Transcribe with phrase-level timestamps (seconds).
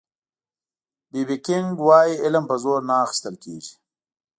[1.11, 3.73] بي بي کېنګ وایي علم په زور نه اخيستل کېږي